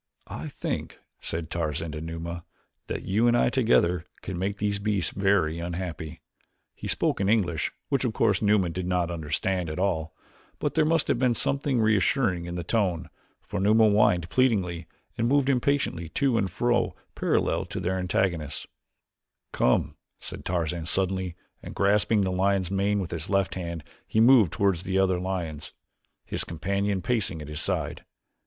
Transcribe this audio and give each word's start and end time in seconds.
"I 0.33 0.47
think," 0.47 0.97
said 1.19 1.51
Tarzan 1.51 1.91
to 1.91 2.01
Numa, 2.01 2.43
"that 2.87 3.03
you 3.03 3.27
and 3.27 3.37
I 3.37 3.51
together 3.51 4.05
can 4.23 4.39
make 4.39 4.57
these 4.57 4.79
beasts 4.79 5.11
very 5.11 5.59
unhappy." 5.59 6.21
He 6.73 6.87
spoke 6.87 7.21
in 7.21 7.29
English, 7.29 7.71
which, 7.89 8.03
of 8.03 8.11
course, 8.11 8.41
Numa 8.41 8.69
did 8.69 8.87
not 8.87 9.11
understand 9.11 9.69
at 9.69 9.77
all, 9.77 10.15
but 10.57 10.73
there 10.73 10.85
must 10.85 11.07
have 11.07 11.19
been 11.19 11.35
something 11.35 11.79
reassuring 11.79 12.45
in 12.45 12.55
the 12.55 12.63
tone, 12.63 13.11
for 13.43 13.59
Numa 13.59 13.87
whined 13.87 14.27
pleadingly 14.31 14.87
and 15.19 15.27
moved 15.27 15.49
impatiently 15.49 16.09
to 16.09 16.35
and 16.35 16.49
fro 16.49 16.95
parallel 17.13 17.67
with 17.71 17.83
their 17.83 17.99
antagonists. 17.99 18.65
"Come," 19.51 19.97
said 20.19 20.43
Tarzan 20.45 20.87
suddenly 20.87 21.35
and 21.61 21.75
grasping 21.75 22.21
the 22.21 22.31
lion's 22.31 22.71
mane 22.71 22.99
with 23.01 23.11
his 23.11 23.29
left 23.29 23.53
hand 23.53 23.83
he 24.07 24.19
moved 24.19 24.51
toward 24.51 24.77
the 24.77 24.97
other 24.97 25.19
lions, 25.19 25.73
his 26.25 26.43
companion 26.43 27.03
pacing 27.03 27.39
at 27.39 27.47
his 27.49 27.61
side. 27.61 28.03